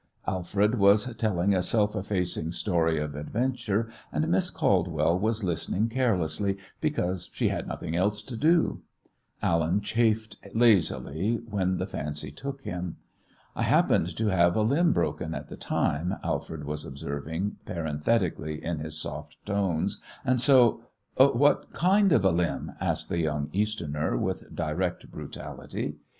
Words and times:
Alfred 0.27 0.79
was 0.79 1.15
telling 1.17 1.53
a 1.53 1.61
self 1.61 1.95
effacing 1.95 2.53
story 2.53 2.97
of 2.97 3.13
adventure, 3.13 3.87
and 4.11 4.27
Miss 4.29 4.49
Caldwell 4.49 5.19
was 5.19 5.43
listening 5.43 5.89
carelessly 5.89 6.57
because 6.79 7.29
she 7.33 7.49
had 7.49 7.67
nothing 7.67 7.95
else 7.95 8.23
to 8.23 8.35
do. 8.35 8.81
Allen 9.43 9.79
chaffed 9.79 10.37
lazily 10.55 11.35
when 11.47 11.77
the 11.77 11.85
fancy 11.85 12.31
took 12.31 12.63
him. 12.63 12.97
"I 13.55 13.61
happened 13.61 14.17
to 14.17 14.25
have 14.31 14.55
a 14.55 14.63
limb 14.63 14.91
broken 14.91 15.35
at 15.35 15.49
the 15.49 15.55
time," 15.55 16.15
Alfred 16.23 16.63
was 16.63 16.83
observing, 16.83 17.57
parenthetically, 17.65 18.63
in 18.63 18.79
his 18.79 18.97
soft 18.97 19.37
tones, 19.45 20.01
"and 20.25 20.41
so" 20.41 20.81
"What 21.15 21.69
kind 21.73 22.11
of 22.11 22.25
a 22.25 22.31
limb?" 22.31 22.71
asked 22.79 23.09
the 23.09 23.19
young 23.19 23.49
Easterner, 23.53 24.17
with 24.17 24.55
direct 24.55 25.11
brutality. 25.11 25.97